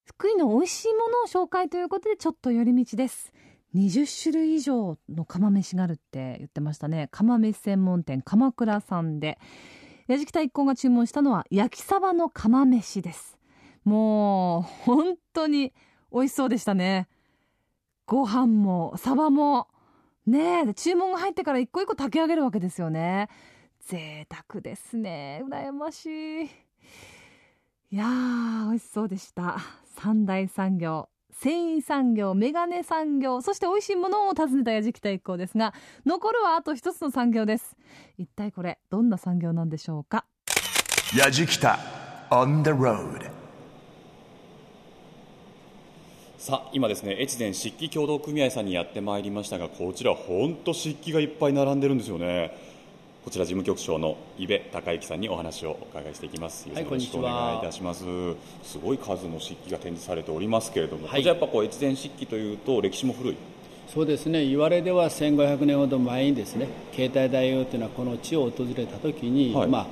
[0.05, 3.33] 福井の美味しいものを紹介ということでちょっと寄り道です。
[3.75, 7.09] 20種類以上の釜飯があるって言ってましたね。
[7.11, 9.39] 釜飯専門店鎌倉さんで。
[10.07, 13.39] 矢敷太一行が注文したのは焼きサバの釜飯です。
[13.85, 15.73] もう本当に
[16.13, 17.09] 美味しそうでしたね。
[18.07, 19.69] ご飯もサバも
[20.27, 23.29] ねえ注文が入ってから一個一個炊き上げるわけですよね。
[23.81, 25.43] 贅沢ですね。
[25.47, 26.07] 羨まし
[26.43, 26.45] い。
[27.91, 29.59] いやー美味しそうでした。
[29.97, 35.73] 三大産業繊維産業メガネ産業そして美味しいものを訪ねた矢敷太一行ですが
[36.05, 37.77] 残るはあと一つの産業です。
[38.17, 40.25] 一体これどんな産業なんでしょうか
[41.15, 41.77] ？Yajikita
[42.31, 43.38] on the road.
[46.39, 52.57] さあ今ですね越前漆器協同組合さんにやってまいりましたがこちら本当漆器がいっぱい並んでるんですよね。
[53.25, 58.05] こちら事務局長の伊部孝之さんにお話をお伺いしていきます、はいよろしくおこんにちは願いいたします。
[58.63, 61.17] すごい数の漆器が展示されておりますけれども、はい。
[61.17, 63.37] こちらやっぱこう越前漆器というと歴史も古い。
[63.93, 64.47] そうですね。
[64.47, 69.69] 言われでは1500年ほど前にですね携帯大王というのはこの地を訪れた時に、はい。
[69.69, 69.87] まあ、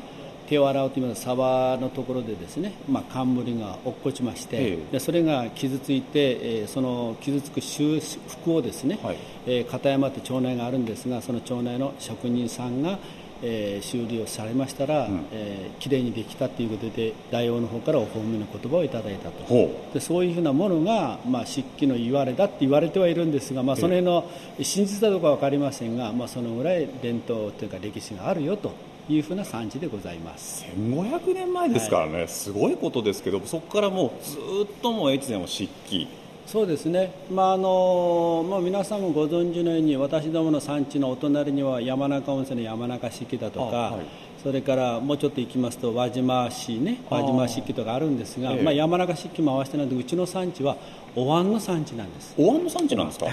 [0.48, 4.92] 手を洗うというサバのところでですね、まあ、冠が落っこちまして、ええ。
[4.92, 9.16] でそれが傷ついて、えーその傷つく修復をですね、はい。
[9.46, 12.98] えー片山って町内があるんですがその町内の職人さんが、
[13.42, 19.44] えー修理をされましたら、えーきれいにできたということで大王の方からお褒めの言葉をいただいたと。
[19.44, 24.30] ほでそういうふうなものが、まあ、漆器の言われだって言われてはいるんですが、まあ、その辺の
[24.62, 28.72] 真実かどうか分かりませんが、まあ、そのぐらい伝統というか歴史があるよと
[29.08, 30.64] いうふうな産地でございます。
[30.76, 34.40] 1500年前ですからね、すごいことですけどそこからもうずっ
[34.82, 36.08] ともう越前は漆器。
[36.46, 44.06] そうですね、まああのまあ、皆さんもご存知のように私どもの産地のお隣には山中温泉の山中漆器だとか、あはい。
[44.44, 47.00] それからもうちょっと行きますと輪島市ね。
[47.10, 48.62] 輪島漆器とかあるんですが、ええ。
[48.62, 50.76] まあ、山中漆器も合わせてなんでうちの産地は
[51.16, 52.32] お椀の産地なんです。
[52.38, 53.26] お椀の産地なんですか、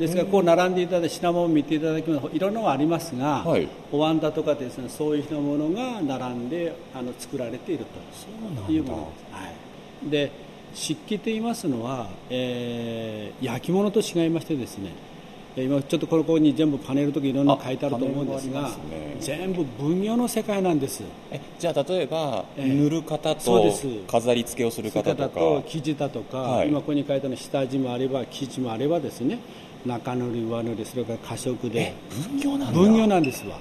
[0.00, 3.68] ですからこう並んでいただいて品物を見ていただきますといろんなのがありますが、はい。
[3.92, 8.70] お椀だとかですねそういうふうなものが並んであの作られていると。
[8.72, 9.50] いうものです、は
[10.06, 10.32] い、で
[10.74, 14.90] 漆器と言いますのは、えー焼き物と違いましてですね
[15.56, 19.16] えー今ちょっとここに全部パネルとかいろんなの書いてあると思うんですがね。
[19.20, 21.02] 全部分業の世界なんです。
[21.30, 23.72] えじゃあ例えば、ええ塗る方と
[24.06, 25.28] 飾り付けをする方とか。
[25.28, 26.68] と生地だとか、はい。
[26.68, 29.38] 今ここに書いてある下地もあれば生地もあればですね
[29.86, 31.94] 中塗り上塗りそれから過色で。
[32.30, 32.78] 分業なんだ。
[32.78, 33.58] 分業なんですわ。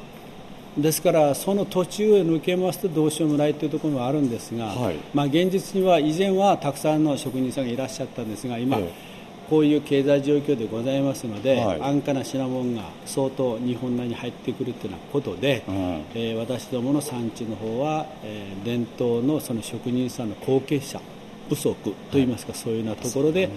[0.78, 4.96] ですからその途中へ抜けますとどうしようもないというところもあるんですが、はい。
[5.14, 9.10] まあ、現実には以前はたくさんの職人さんがいらっしゃったんですが今、ええ。
[9.50, 11.82] こういう経済状況でございますので、はい。
[11.82, 15.76] 安価な品物が相当日本内に入ってくるというようなことで、うん。
[16.14, 21.02] えー私どもの産地の方は、えー伝統のその職人さんの後継者
[21.50, 23.50] 不足といいますか、そういうようなところで、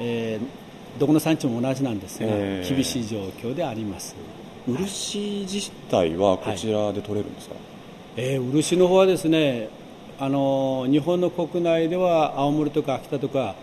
[0.00, 0.65] えー
[0.98, 4.14] どこの産地も同じなんですが、えー厳しい状況であります。
[4.66, 7.54] 漆自体はこちらで取れるんですか、
[8.16, 9.68] えー漆の方はですね、
[10.18, 13.54] あのー日本の国内では青森とか秋田とか、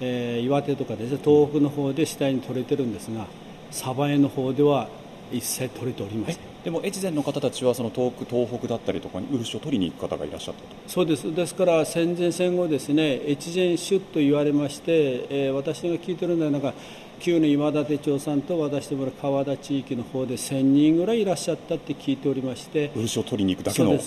[0.00, 3.26] えー岩手とかですね東北の方で次第に取れてるんですが
[3.70, 4.88] 鯖江の方では
[5.30, 6.36] 一切取れておりません
[6.68, 10.68] でも越前の方たちはその遠く東北だったりとかに漆を取りに行く方がいらっしゃったと。
[10.86, 11.34] そうです。
[11.34, 14.92] ですから戦前戦後ですね越前出と言われまして、
[15.30, 16.74] えー私が聞いてるのはなんか
[17.20, 23.98] 旧の今立町さんと私どもの川田地域の方で1000人ぐらいいらっしゃったって聞いておりまして漆を取りに行くだけの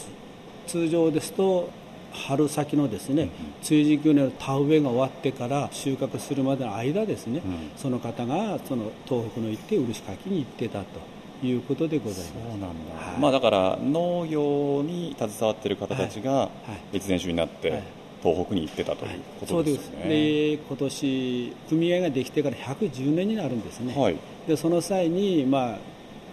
[0.68, 1.68] 通常ですと
[2.14, 3.24] 春先のですね
[3.68, 7.42] 梅雨時期の田植えが終わってから収穫するまでの間ですね、
[7.76, 10.86] その方がその東北の行って漆かきに行ってたと
[11.48, 12.34] いうことでございます。
[12.34, 12.68] そうなんだ、
[13.20, 16.50] まあだから農業に携わっている方たちが
[16.94, 17.84] 越前種になって
[18.22, 24.18] 東北に行ってたということですよね、で今年組合ができてから110年になるんですね、はい。
[24.48, 25.78] でその際に、まあ、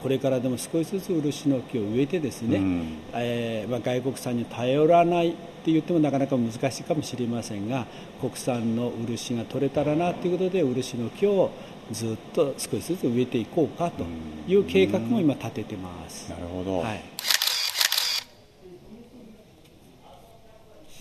[0.03, 2.87] これからでも少しずつ漆の木を植えてですね、うん。
[3.15, 5.33] えーまあ、外国産に頼らないっ
[5.65, 7.87] て言ってもなかなか難しいかもしれませんが
[8.21, 11.51] 国産の漆が取れたらなということで漆の木を
[11.93, 14.05] ずっと少しずつ植えていこうかと
[14.47, 16.31] いう計画も今立ててます。
[16.31, 17.03] なるほど、はい。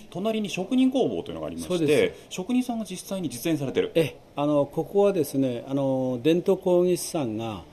[0.10, 3.92] 隣に職人工房というのがありまして職人さんが実際に実演されてる。
[3.94, 7.64] えあのここはですねあの伝統工芸士さんが、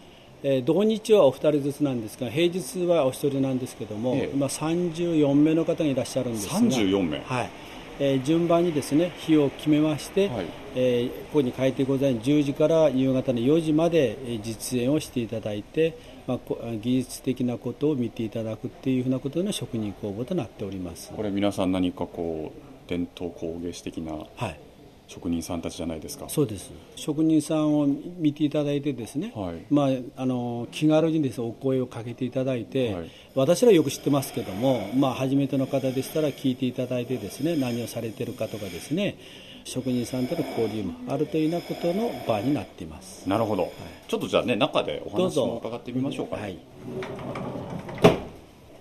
[0.42, 4.30] えー土日はお二人ずつなんですが平日はお一人なんですけども、ええ。
[4.34, 6.58] 今34名の方がいらっしゃるんですが。
[6.58, 7.20] 34名。
[7.20, 7.50] はい
[7.98, 21.12] えー順番にですね日を決めまして、はいえーここに書いてございます10時から夕方の4時までえー実演をしていただいて、まあ、こ技術的なことを見ていただくっていうふうなことの職人工房となっております。
[21.14, 24.60] これ皆さん何かこう伝統工芸士的なはい
[25.06, 26.26] 職人さんたちじゃないですか。
[26.28, 26.70] そうです。
[26.96, 29.66] 職人さんを見ていただいてですね、はい。
[29.70, 33.10] まあ、あの気軽にです、ね、お声をかけていただいて、はい。
[33.34, 39.18] 私らよく知ってますけども、まあ、初めての方でしたら聞いていただいてですね何をされてるかとかですね
[39.64, 43.28] 職人さんとの交流もあるというようなことの場になっています。
[43.28, 43.72] なるほど、
[44.08, 46.58] ちょっとじゃあね中でお話を伺ってみましょうか、はい。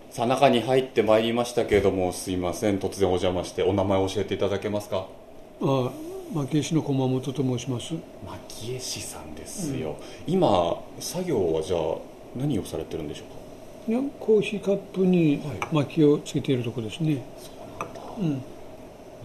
[0.09, 2.79] さあ中に入ってまいりましたけれどもすいません。
[2.79, 5.07] 突然お邪魔してお名前教えていただけますか？
[5.61, 5.91] あ
[6.31, 7.93] 蒔絵師の駒本と申します。
[8.47, 11.79] 蒔絵師さんですよ、今作業はじゃあ
[12.35, 13.91] 何をされてるんでしょうか？
[13.91, 17.21] いやコーヒーカップに薪をつけているところですね、
[18.17, 18.41] うん、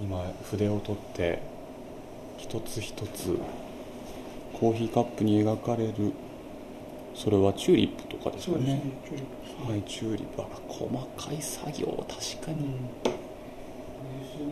[0.03, 1.41] 今筆を取って
[2.37, 3.39] 一つ一つ
[4.53, 5.95] コーヒーカップに描かれる。
[7.15, 8.81] それはチューリップとかですかね。
[9.05, 9.25] チューリッ
[9.67, 9.73] プ。
[9.73, 10.43] はいチューリップ。
[10.43, 12.77] あ細かい作業確かに、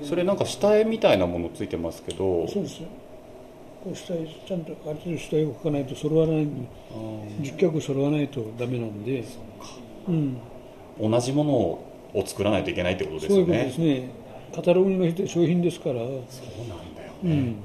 [0.03, 2.47] それなんか下絵みたいなものついてますけど。
[2.49, 2.89] そうですよ
[3.85, 6.49] こう下絵ちゃんとある程度下絵を描かないと揃わない
[7.41, 9.25] 十脚揃わないとダメなんで。
[10.09, 10.37] うん、
[11.01, 11.85] 同じものを
[12.25, 14.09] 作らないといけないってことですそういうことですね。
[14.55, 15.97] カタログの商品ですから。
[15.97, 16.09] そう
[16.69, 17.57] なんだようん。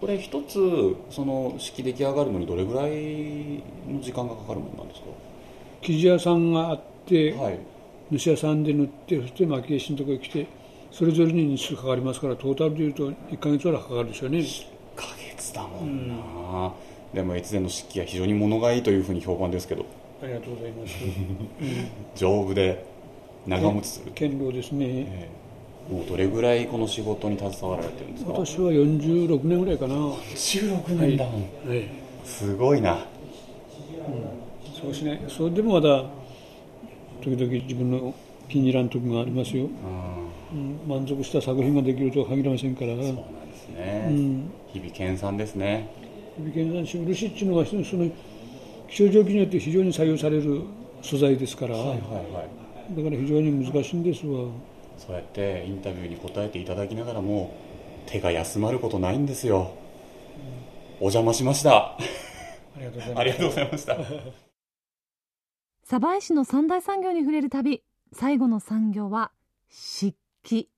[0.00, 5.06] これ一つその式出来上がるのにどれぐらいの時間がかかるものなんですか？
[5.82, 7.58] 生地屋さんがあって、はい
[8.10, 10.46] 主屋さんで塗ってそして蒔絵師のところに来て
[10.90, 14.38] それぞれに日数かかりますからトータルでいうと1か月ぐらいかかるでしょうね。
[14.38, 14.66] 1
[14.96, 16.72] ヶ月だもんな、
[17.12, 19.84] でも越前の漆器は非常に物がいいというふうに評判ですけど。
[20.22, 20.94] ありがとうございます、
[22.16, 22.84] 丈夫で
[23.46, 25.28] 長持ちする、堅牢ですね、え
[25.90, 25.94] え。
[25.94, 28.32] もうどれぐらいこの仕事に携わられてるんですか？
[28.32, 29.94] 私は46年ぐらいかな。
[29.94, 31.82] 16年だもん、はい。
[32.24, 32.98] すごいな。
[34.80, 36.04] そうしないそれでもまだ
[37.22, 38.14] 時々自分の
[38.48, 39.68] 気に入らん時がありますよ、
[40.52, 42.94] うん、満足した作品ができるとは限りませんから。
[42.96, 43.14] そうなん
[43.50, 44.50] ですね、うん。
[44.72, 45.88] 日々研鑽ですね。
[46.38, 47.82] 美健山市漆っていうのはその
[48.88, 50.62] 気象条件によって非常に採用される
[51.02, 52.44] 素材ですから、はいはいは
[52.90, 52.96] い。
[52.96, 54.48] だから非常に難しいんですわ。
[54.96, 57.54] そうやってインタビューに答えていただきながらも
[58.06, 59.72] 手が休まることないんですよ。
[61.00, 61.96] お邪魔しました。
[62.76, 62.90] ありが
[63.36, 64.47] とうございました
[65.90, 67.82] 鯖江市の三大産業に触れる旅。
[68.12, 69.32] 最後の産業は
[69.70, 70.68] 漆器。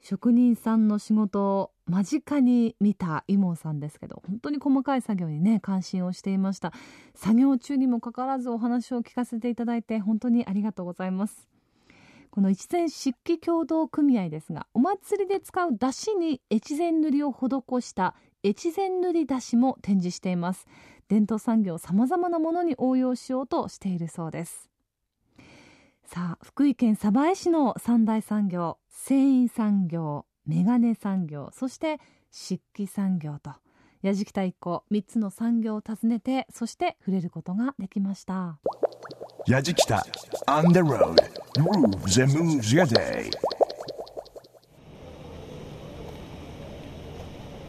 [0.00, 6.72] 職人さんの仕事を間近に見たイモンさんですけど本当に細かい作業にね関心をしていました。
[7.14, 11.48] 作業中にもかかわらずお話を聞かせていただいて本当にありがとうございます。
[12.32, 20.66] この越前漆器協同組合ですがお祭りで使う出汁に越前塗りを施した越前塗り出しも展示しています。
[21.08, 24.70] 伝統産業さまざまなものに応用しようとしているそうです。
[26.06, 31.98] さあ福井県鯖江市の三大産業繊維産業メガネ産業そして
[32.30, 33.52] 漆器産業と
[34.02, 38.58] 矢敷太一行3つの産業を訪ねてそして触れることができました。
[39.46, 39.96] 矢敷太
[40.46, 41.16] On the road
[41.54, 43.30] grooves and moves your day.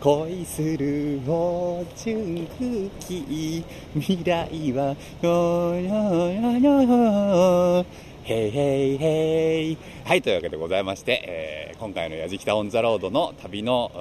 [0.06, 3.64] 恋するフォーチュンクッキー
[3.99, 6.30] 未来はよよ
[6.60, 7.86] よよ
[8.23, 13.91] Hey Hey Hey はいというわけでございまして、えー、今回の「やじきたオン・ザ・ロード」の旅の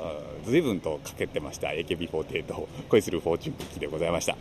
[0.45, 4.37] 随分とかけてました AKB48 恋するフォーチュンクッキーでございました。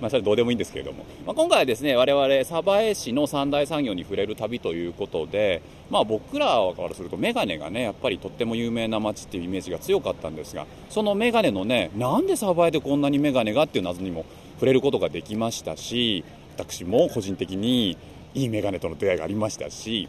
[0.00, 14.24] まあ、それどうでもいいんですけれども、まあ、今回はですね我々鯖江市の三大産業に触れる旅ということで、まあ、僕らからするとメガネがねやっぱりとっても有名な街っていうイメージが強かったんですがそのメガネのねなんで鯖江でこんなにメガネがっていう謎にも
[14.54, 16.24] 触れることができましたし
[16.56, 17.96] 私も個人的に
[18.34, 20.08] いいメガネとの出会いがありましたし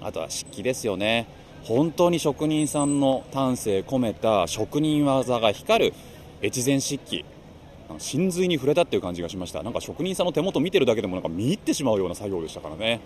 [0.00, 1.26] あとは漆器ですよね。
[1.64, 5.94] 本当に職人さんの丹精込めた職人技が光る
[6.40, 7.24] 越前漆器。
[7.98, 9.62] 真髄に触れたっていう感じがしました。
[9.62, 13.00] なんか職人さんの手元見てるだけでもなんか見入ってしまうような作業でしたからね、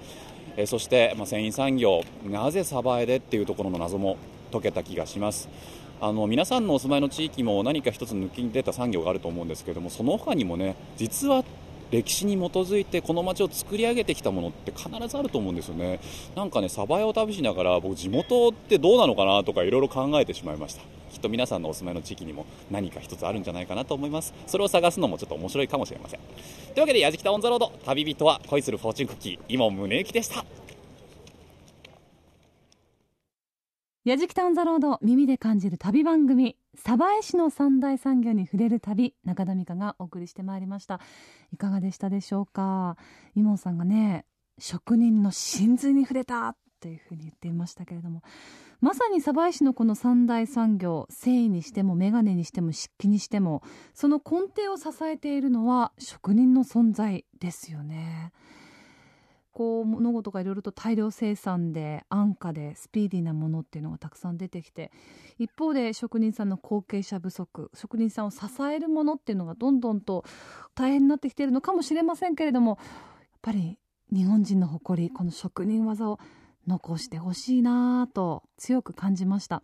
[0.57, 4.17] えそして、まあ、繊維産業なぜ鯖江でっていうところの謎も
[4.51, 5.49] 解けた気がします。
[6.01, 11.45] あの皆さんのお住まいの地域も何か一つ抜きに出た産業があると思うんですけどもその他にもね実は
[11.93, 16.01] 歴史に基づいてこの街を作り上げてきたものって必ずあると思うんですよね。
[16.35, 20.83] なんかねサバエを旅しながら僕地元ってどうなのかなとかいろいろ考えてしまいました。
[21.13, 24.33] きっと皆さんのお住まいの地域にも何か一つあるんじゃないかなと思います。
[24.47, 26.21] それを探すのもちょっと面白いかもしれません。
[26.21, 30.47] というわけでやじきたオンザロード旅人は恋するフォーチュンクッキー今宗行でした。
[34.05, 40.99] やじきたオンザロード耳で感じる旅番組鯖江市の三大産業に触れる旅中田美香がお送りしてまいりました
[41.53, 42.97] いかがでしたでしょうか？
[43.37, 44.25] イモンさんがね
[44.59, 48.23] 職人の真髄に触れたというふうに言っていましたけれども
[48.81, 53.63] まさに鯖江市のこの三大産業繊維にしても眼鏡にしても漆器にしても
[53.95, 58.33] その根底を支えているのは職人の存在ですよね。
[59.53, 64.91] こう物事がいろいろと大量生産で安価でスピーディーなものっていうのがたくさん出てきて
[65.39, 68.39] 一方で職人さんの後継者不足職人さんを支
[68.71, 70.25] えるものっていうのがどんどんと
[70.75, 73.79] 大変になってきているのかもしれませんけれどもやっぱり
[74.13, 76.19] 日本人の誇りこの職人技を
[76.67, 79.57] 残してほしいなと強く感じました。
[79.57, 79.61] や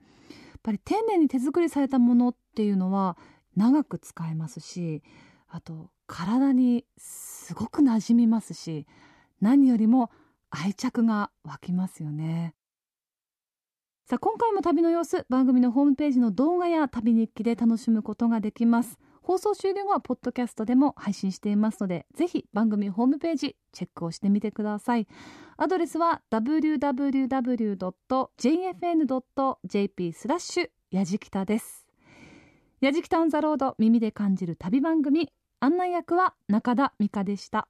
[0.59, 3.17] っぱり丁寧に手作りされたものっていうのは
[3.57, 5.03] 長く使えますし
[5.49, 8.87] あと体にすごく馴染みますし
[9.41, 10.11] 何よりも
[10.51, 12.55] 愛着が湧きますよね。
[14.07, 18.99] さあ今回も旅の様子番組のホームページの動画や旅日記で楽しむことができます。
[19.21, 25.07] 放送終了後はポッドキャストでも配信していますのでぜひ番組ホームページチェックをしてみてください。
[25.59, 26.93] アドレスは www.jfn.jp
[30.15, 31.87] スラッシュやじきたです。
[32.81, 35.31] やじきたオンザロード耳で感じる旅番組。
[35.61, 37.69] 案内役は中田美香でした。